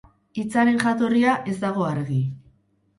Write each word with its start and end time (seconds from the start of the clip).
Hitzaren 0.39 0.81
jatorria 0.87 1.37
ez 1.55 1.57
dago 1.67 1.89
argi. 1.93 2.23